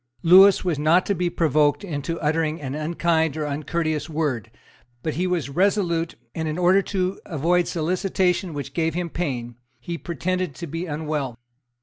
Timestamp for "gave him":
8.73-9.11